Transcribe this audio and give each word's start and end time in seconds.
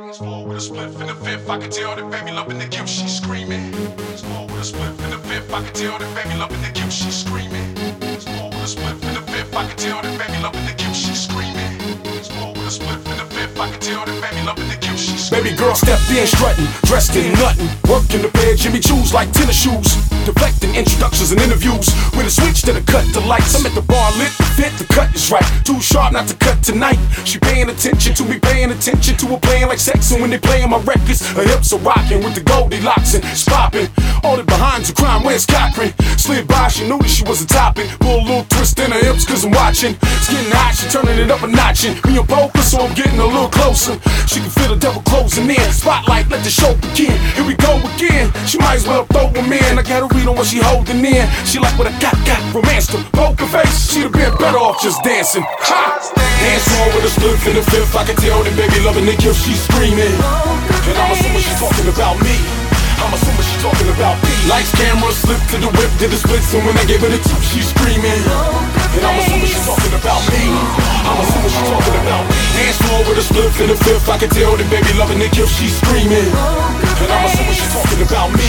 Small 0.00 0.46
with 0.46 0.56
a 0.56 0.60
spliff 0.60 0.98
in 0.98 1.08
the 1.08 1.14
fifth, 1.14 1.50
I 1.50 1.58
can 1.58 1.70
tell 1.70 1.94
that 1.94 2.10
baby 2.10 2.32
loving 2.32 2.58
the 2.58 2.66
gift, 2.66 2.88
she's 2.88 3.14
screaming. 3.14 3.70
Small 4.16 4.46
with 4.46 4.56
a 4.56 4.64
spliff 4.64 4.98
in 5.04 5.10
the 5.10 5.18
fifth, 5.18 5.52
I 5.52 5.62
can 5.62 5.74
tell 5.74 5.98
that 5.98 6.14
baby 6.16 6.38
loving 6.38 6.62
the 6.62 6.70
gift, 6.72 6.92
she's 6.92 7.18
screaming. 7.18 7.76
Small 8.18 8.48
with 8.48 8.64
a 8.64 8.80
spliff 8.80 9.02
in 9.02 9.14
the 9.14 9.20
fifth, 9.30 9.54
I 9.54 9.68
can 9.68 9.76
tell 9.76 10.00
that 10.00 10.18
baby 10.18 10.42
loving 10.42 10.64
the 10.64 10.72
gift, 10.72 10.89
the 13.30 15.28
baby 15.30 15.50
the 15.50 15.56
girl 15.56 15.74
stepped 15.74 16.10
in 16.10 16.26
strutting, 16.26 16.66
dressed 16.84 17.14
in 17.16 17.32
nothing. 17.34 17.68
Working 17.88 18.22
the 18.22 18.28
pair 18.28 18.54
Jimmy 18.54 18.80
Choos 18.80 19.12
like 19.12 19.30
tennis 19.32 19.56
shoes. 19.56 19.94
Deflecting 20.26 20.74
introductions 20.74 21.32
and 21.32 21.40
interviews. 21.40 21.88
With 22.16 22.26
a 22.26 22.30
switch 22.30 22.62
to 22.62 22.72
the 22.72 22.82
cut 22.82 23.06
to 23.14 23.20
lights. 23.20 23.54
I'm 23.54 23.66
at 23.66 23.74
the 23.74 23.82
bar 23.82 24.10
lit, 24.18 24.32
the 24.38 24.44
fit, 24.58 24.72
the 24.78 24.86
cut 24.92 25.14
is 25.14 25.30
right. 25.30 25.46
Too 25.64 25.80
sharp 25.80 26.12
not 26.12 26.28
to 26.28 26.36
cut 26.36 26.62
tonight. 26.62 26.98
She 27.24 27.38
paying 27.38 27.68
attention 27.70 28.14
to 28.14 28.24
me, 28.24 28.38
paying 28.38 28.70
attention 28.70 29.16
to 29.18 29.26
her 29.26 29.38
playing 29.38 29.68
like 29.68 29.78
sex. 29.78 30.10
And 30.12 30.20
when 30.20 30.30
they 30.30 30.38
playing 30.38 30.70
my 30.70 30.78
records, 30.78 31.26
her 31.32 31.44
hips 31.44 31.72
are 31.72 31.80
rocking 31.80 32.22
with 32.22 32.34
the 32.34 32.42
Goldilocks 32.42 33.14
and 33.14 33.24
it's. 33.24 33.50
All 34.22 34.36
the 34.36 34.44
behind 34.44 34.84
to 34.84 34.92
crime, 34.92 35.24
where's 35.24 35.46
Cochran? 35.46 35.96
Slid 36.20 36.46
by, 36.46 36.68
she 36.68 36.84
knew 36.84 36.98
that 37.00 37.08
she 37.08 37.24
was 37.24 37.40
a 37.40 37.46
topping. 37.46 37.88
Pull 38.04 38.20
a 38.20 38.24
little 38.24 38.44
twist 38.52 38.78
in 38.78 38.92
her 38.92 39.00
hips, 39.00 39.24
cause 39.24 39.44
I'm 39.44 39.52
watching. 39.52 39.96
It's 39.96 40.28
getting 40.28 40.52
hot, 40.52 40.76
she 40.76 40.84
turning 40.92 41.16
it 41.16 41.30
up 41.30 41.40
a 41.40 41.48
notch. 41.48 41.88
And 41.88 41.96
me 42.04 42.20
and 42.20 42.28
poker, 42.28 42.60
so 42.60 42.84
I'm 42.84 42.92
getting 42.92 43.18
a 43.18 43.24
little 43.24 43.48
closer. 43.48 43.96
She 44.28 44.44
can 44.44 44.52
feel 44.52 44.76
the 44.76 44.76
devil 44.76 45.00
closing 45.08 45.48
in. 45.48 45.64
Spotlight, 45.72 46.28
let 46.28 46.44
the 46.44 46.52
show 46.52 46.76
begin. 46.84 47.16
Here 47.32 47.46
we 47.48 47.56
go 47.56 47.80
again. 47.96 48.28
She 48.44 48.60
might 48.60 48.84
as 48.84 48.86
well 48.86 49.08
throw 49.08 49.32
a 49.32 49.42
man. 49.48 49.80
I 49.80 49.82
gotta 49.82 50.06
read 50.12 50.28
on 50.28 50.36
what 50.36 50.46
she 50.46 50.60
holding 50.60 51.00
in. 51.00 51.24
She 51.48 51.56
like 51.58 51.72
what 51.80 51.88
I 51.88 51.94
got, 51.96 52.14
got 52.28 52.40
romance 52.52 52.92
to 52.92 53.00
poker 53.16 53.48
face. 53.48 53.88
She'd 53.88 54.04
have 54.04 54.12
been 54.12 54.36
better 54.36 54.60
off 54.60 54.82
just 54.84 55.00
dancing. 55.02 55.44
Ha! 55.48 55.96
Dance 56.12 56.68
on 56.76 56.88
with 56.92 57.08
a 57.08 57.12
split 57.12 57.40
in 57.48 57.54
the 57.56 57.64
fifth. 57.72 57.96
I 57.96 58.04
can 58.04 58.16
tell 58.20 58.44
that 58.44 58.52
baby 58.52 58.84
loving 58.84 59.08
Nick 59.08 59.24
if 59.24 59.36
she's 59.40 59.60
screaming. 59.64 60.12
And 60.12 60.96
I'm 61.00 61.12
assuming 61.16 61.40
she's 61.40 61.56
talking 61.56 61.88
about 61.88 62.20
me. 62.20 62.79
About 64.00 64.16
me. 64.24 64.32
Lights, 64.48 64.72
camera, 64.80 65.12
slip 65.12 65.36
to 65.52 65.60
the 65.60 65.68
whip, 65.76 65.92
did 66.00 66.08
the 66.08 66.16
splits, 66.16 66.56
and 66.56 66.64
when 66.64 66.72
I 66.80 66.88
gave 66.88 67.04
her 67.04 67.12
the 67.12 67.20
two, 67.20 67.40
she's 67.44 67.68
screaming. 67.68 68.24
And 68.96 69.04
I'm 69.04 69.20
assuming 69.20 69.44
she's 69.44 69.60
talking 69.68 69.92
about 69.92 70.24
me. 70.32 70.40
I'm 71.04 71.20
assuming 71.20 71.52
she's 71.52 71.68
talking 71.68 71.96
about 72.00 72.24
me. 72.24 72.40
Dance 72.56 72.80
floor 72.80 73.04
with 73.04 73.20
a 73.20 73.24
split 73.24 73.52
in 73.60 73.68
the 73.68 73.76
fifth. 73.76 74.08
I 74.08 74.16
can 74.16 74.32
tell 74.32 74.56
that 74.56 74.68
baby 74.72 74.88
loving 74.96 75.20
Nick 75.20 75.36
if 75.36 75.52
she's 75.52 75.76
screaming. 75.84 76.32
And 76.32 77.10
I'm 77.12 77.28
assuming 77.28 77.52
she's 77.52 77.72
talking 77.76 78.00
about 78.00 78.32
me. 78.32 78.48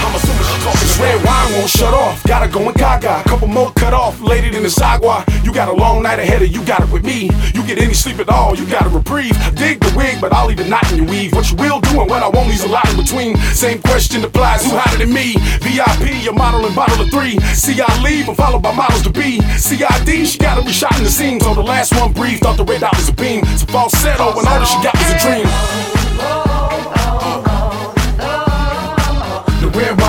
I'm 0.00 0.16
assuming 0.16 0.37
this 0.72 0.98
red 0.98 1.24
wine 1.24 1.52
won't 1.52 1.68
shut 1.68 1.94
off. 1.94 2.22
Gotta 2.24 2.48
go 2.48 2.68
and 2.68 2.76
gaga. 2.76 3.22
Couple 3.24 3.48
more 3.48 3.72
cut 3.72 3.94
off. 3.94 4.20
Later 4.20 4.50
than 4.50 4.62
the 4.62 4.68
sagua. 4.68 5.24
You 5.44 5.52
got 5.52 5.68
a 5.68 5.72
long 5.72 6.02
night 6.02 6.18
ahead 6.18 6.42
of 6.42 6.48
you. 6.48 6.64
Got 6.64 6.82
it 6.82 6.90
with 6.90 7.04
me. 7.04 7.30
You 7.54 7.62
get 7.66 7.78
any 7.78 7.94
sleep 7.94 8.18
at 8.18 8.28
all. 8.28 8.56
You 8.56 8.66
got 8.66 8.86
a 8.86 8.88
reprieve. 8.88 9.36
Dig 9.54 9.80
the 9.80 9.92
wig, 9.96 10.20
but 10.20 10.32
I'll 10.32 10.46
leave 10.46 10.58
knot 10.68 10.90
in 10.92 10.98
your 10.98 11.06
weave. 11.06 11.32
What 11.32 11.50
you 11.50 11.56
will 11.56 11.80
do 11.80 12.00
and 12.00 12.10
what 12.10 12.22
I 12.22 12.28
won't 12.28 12.48
leaves 12.48 12.64
a 12.64 12.68
lot 12.68 12.88
in 12.90 12.96
between. 12.96 13.36
Same 13.52 13.80
question 13.80 14.24
applies. 14.24 14.64
Who 14.64 14.76
hotter 14.76 14.98
than 14.98 15.12
me? 15.12 15.34
VIP, 15.64 16.28
a 16.28 16.32
model 16.32 16.64
and 16.66 16.74
bottle 16.74 17.00
of 17.00 17.10
three. 17.10 17.38
See, 17.54 17.80
I 17.80 18.02
leave. 18.02 18.28
I'm 18.28 18.34
followed 18.34 18.62
by 18.62 18.74
models 18.74 19.02
to 19.02 19.10
be. 19.10 19.40
CID, 19.56 20.26
she 20.26 20.38
gotta 20.38 20.62
be 20.62 20.72
shot 20.72 20.96
in 20.98 21.04
the 21.04 21.10
seams. 21.10 21.44
On 21.46 21.56
the 21.56 21.62
last 21.62 21.94
one 21.94 22.12
breathed. 22.12 22.42
Thought 22.42 22.56
the 22.56 22.64
red 22.64 22.80
dot 22.80 22.96
was 22.96 23.08
a 23.08 23.12
beam. 23.12 23.40
It's 23.44 23.62
a 23.62 23.66
falsetto, 23.66 24.38
and 24.38 24.46
all 24.46 24.60
that 24.60 24.68
she 24.68 24.78
got 24.82 24.94
was 24.94 25.10
a 25.10 25.18
dream. 25.18 25.67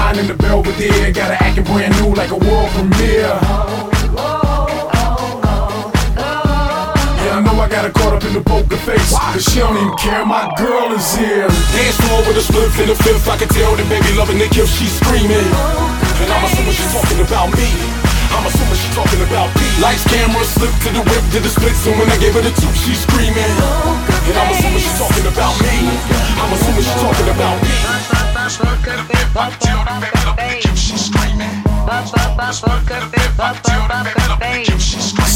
Wine 0.09 0.19
in 0.19 0.27
the 0.27 0.33
Belvedere 0.33 1.11
got 1.11 1.29
her 1.29 1.37
acting 1.39 1.63
brand 1.65 1.93
new 2.01 2.13
like 2.15 2.31
a 2.31 2.37
world 2.37 2.69
premiere. 2.73 3.33
Yeah, 7.21 7.37
I 7.37 7.41
know 7.45 7.53
I 7.61 7.69
got 7.69 7.85
her 7.85 7.93
caught 7.93 8.13
up 8.13 8.23
in 8.23 8.33
the 8.33 8.41
poker 8.41 8.77
face. 8.87 9.13
Cause 9.13 9.43
she 9.43 9.59
don't 9.59 9.77
even 9.77 9.93
care, 9.97 10.25
my 10.25 10.49
girl 10.57 10.91
is 10.93 11.05
here. 11.13 11.47
Dance 11.75 11.97
floor 12.01 12.25
with 12.25 12.37
a 12.37 12.41
split 12.41 12.73
in 12.81 12.87
the 12.89 12.97
fifth. 13.05 13.27
I 13.29 13.37
can 13.37 13.49
tell 13.49 13.75
that 13.75 13.87
baby 13.89 14.09
loving 14.17 14.37
Nick 14.37 14.57
if 14.57 14.69
she's 14.69 14.93
screaming. 14.97 15.45
And 16.21 16.29
I'm 16.33 16.43
assuming 16.45 16.73
she's 16.73 16.93
talking 16.93 17.21
about 17.21 17.53
me. 17.53 17.69
I'm 18.29 18.45
assuming 18.45 18.77
she's 18.77 18.95
talking 18.95 19.21
about 19.25 19.49
me. 19.57 19.65
Lights, 19.81 20.05
camera, 20.05 20.43
slip 20.45 20.73
to 20.85 20.89
the 20.93 21.01
whip, 21.01 21.23
did 21.33 21.41
the 21.43 21.49
splits, 21.49 21.85
and 21.85 21.97
when 21.97 22.09
I 22.09 22.17
gave 22.17 22.33
her 22.33 22.41
the 22.45 22.53
two, 22.53 22.71
she's 22.77 23.01
screaming. 23.05 23.53
And 24.25 24.35
I'm 24.37 24.49
assuming 24.53 24.81
she's 24.81 24.97
talking 24.97 25.25
about 25.25 25.53
me. 25.61 25.75
I'm 26.37 26.53
assuming 26.53 26.85
she's 26.85 27.01
talking 27.01 27.29
about 27.29 27.57
me. 27.61 27.78
Poker 28.59 28.97
face, 29.07 29.31
poker 29.33 30.35
face, 30.35 30.79
She's 30.79 31.05
screaming. 31.05 31.63
poker 32.59 33.07
face, 33.09 33.35
poker 33.37 34.35
face. 34.41 34.88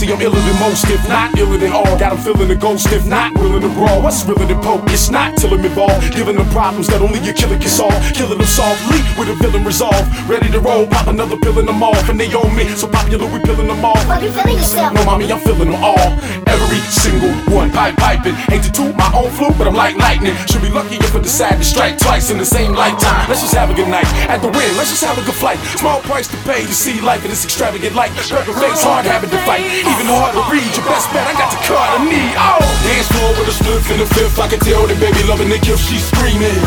See, 0.03 0.11
I'm 0.11 0.19
iller 0.19 0.35
than 0.35 0.59
most, 0.59 0.83
if 0.89 1.07
not 1.07 1.31
iller 1.39 1.57
than 1.57 1.71
all. 1.71 1.97
Got 1.97 2.11
'em 2.11 2.17
feeling 2.17 2.49
the 2.49 2.55
ghost, 2.55 2.91
if 2.91 3.05
not 3.05 3.33
willing 3.35 3.61
to 3.61 3.69
brawl. 3.69 4.01
What's 4.01 4.25
realer 4.25 4.45
than 4.45 4.59
poke? 4.59 4.83
It's 4.91 5.09
not 5.09 5.37
till 5.37 5.53
I'm 5.53 5.63
involved. 5.63 6.13
Giving 6.13 6.35
them 6.35 6.49
problems 6.49 6.87
that 6.87 7.01
only 7.01 7.19
a 7.29 7.31
killer 7.31 7.57
can 7.57 7.69
solve. 7.69 7.95
Killing 8.13 8.37
them 8.37 8.45
softly 8.45 8.99
with 9.17 9.29
a 9.29 9.35
villain 9.35 9.63
resolve. 9.63 10.03
Ready 10.27 10.49
to 10.51 10.59
roll, 10.59 10.87
pop 10.87 11.07
another 11.07 11.37
pill 11.37 11.57
in 11.57 11.67
them 11.67 11.81
off. 11.81 12.09
And 12.09 12.19
they 12.19 12.27
own 12.33 12.53
me, 12.53 12.67
so 12.75 12.87
popular, 12.87 13.27
we 13.27 13.39
peeling 13.39 13.67
them 13.67 13.85
off. 13.85 14.03
How 14.03 14.19
you 14.19 14.31
feeling 14.31 14.57
yourself? 14.57 14.91
No, 14.91 15.05
mommy, 15.05 15.31
I'm 15.31 15.39
feeling 15.39 15.71
them 15.71 15.81
all. 15.81 16.19
Every 16.47 16.81
single 16.91 17.31
one, 17.55 17.71
pipe 17.71 17.95
piping. 17.95 18.35
Hate 18.51 18.63
to 18.63 18.71
toot 18.73 18.93
my 18.97 19.09
own 19.15 19.31
flute, 19.31 19.57
but 19.57 19.67
I'm 19.67 19.75
like 19.83 19.95
lightning. 19.95 20.35
Should 20.51 20.63
be 20.63 20.69
lucky 20.69 20.97
if 20.97 21.15
I 21.15 21.19
decide 21.19 21.59
to 21.59 21.63
strike 21.63 21.97
twice 21.97 22.29
in 22.29 22.37
the 22.37 22.45
same 22.45 22.73
lifetime. 22.73 23.23
Let's 23.29 23.39
just 23.39 23.55
have 23.55 23.69
a 23.69 23.73
good 23.73 23.87
night. 23.87 24.07
At 24.27 24.41
the 24.41 24.49
win, 24.49 24.75
let's 24.75 24.89
just 24.89 25.03
have 25.05 25.17
a 25.17 25.23
good 25.23 25.35
flight. 25.35 25.59
Small 25.77 26.01
price 26.01 26.27
to 26.27 26.37
pay 26.43 26.65
to 26.65 26.73
see 26.73 26.99
life 26.99 27.23
in 27.23 27.29
this 27.29 27.45
extravagant 27.45 27.95
light. 27.95 28.11
Burger 28.29 28.51
face, 28.59 28.83
hard 28.83 29.05
having 29.05 29.29
to 29.29 29.37
fight. 29.47 29.92
Even 29.93 30.09
hard 30.09 30.33
to 30.33 30.41
read, 30.49 30.73
your 30.73 30.89
best 30.89 31.05
bet, 31.13 31.21
I 31.29 31.37
got 31.37 31.53
the 31.53 31.61
card 31.69 31.85
I 31.85 32.01
need. 32.01 32.33
Oh! 32.33 32.57
Dance 32.81 33.05
floor 33.13 33.29
with 33.37 33.45
a 33.45 33.53
split 33.53 33.85
in 33.93 34.01
the 34.01 34.09
fifth. 34.17 34.41
I 34.41 34.49
can 34.49 34.57
tell 34.57 34.89
that 34.89 34.97
baby 34.97 35.21
loving 35.29 35.53
Nick 35.53 35.69
if 35.69 35.77
she's 35.77 36.01
screaming. 36.09 36.57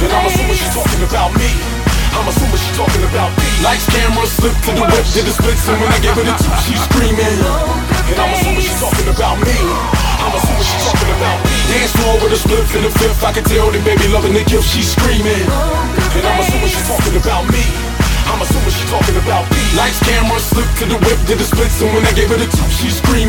And 0.00 0.08
I'm 0.08 0.24
assuming 0.24 0.56
she's 0.56 0.72
talking 0.72 1.04
about 1.04 1.36
me. 1.36 1.52
I'm 2.16 2.24
assuming 2.24 2.56
she's 2.56 2.72
talking 2.72 3.04
about 3.04 3.36
me. 3.36 3.44
Lights, 3.60 3.84
camera, 3.92 4.24
slip 4.24 4.56
to 4.64 4.72
the 4.80 4.80
whip, 4.80 5.04
did 5.12 5.28
the 5.28 5.34
splits, 5.36 5.68
and 5.68 5.76
when 5.76 5.92
I 5.92 6.00
gave 6.00 6.16
her 6.16 6.24
the 6.24 6.32
two, 6.40 6.56
she's 6.64 6.80
screaming. 6.88 7.36
And 8.08 8.16
I'm 8.16 8.32
assuming 8.32 8.64
she's 8.64 8.80
talking 8.80 9.12
about 9.12 9.36
me. 9.44 9.56
I'm 10.24 10.32
assuming 10.32 10.64
she's 10.64 10.88
talking 10.88 11.12
about 11.20 11.36
me. 11.44 11.52
Dance 11.68 11.92
floor 12.00 12.16
with 12.24 12.32
a 12.32 12.40
split 12.40 12.64
in 12.80 12.88
the 12.88 12.92
fifth. 12.96 13.20
I 13.20 13.36
can 13.36 13.44
tell 13.44 13.68
that 13.76 13.82
baby 13.84 14.08
loving 14.08 14.32
Nick 14.32 14.48
if 14.48 14.64
she's 14.64 14.88
screaming. 14.96 15.44
And 16.16 16.24
I'm 16.24 16.40
assuming 16.40 16.72
she's 16.72 16.88
talking 16.88 17.12
about 17.12 17.44
me. 17.52 17.60
I'm 18.24 18.40
assuming 18.40 18.72
she's 18.72 18.88
talking 18.88 19.20
about 19.20 19.44
me. 19.52 19.53
Lights, 19.76 19.98
camera, 20.06 20.38
slip 20.38 20.70
to 20.78 20.86
the 20.86 20.98
whip, 21.04 21.18
did 21.26 21.38
the 21.38 21.44
splits, 21.44 21.82
and 21.82 21.92
when 21.92 22.06
I 22.06 22.12
gave 22.12 22.28
her 22.28 22.36
the 22.36 22.46
two, 22.46 22.68
she 22.70 22.90
screaming. 22.90 23.23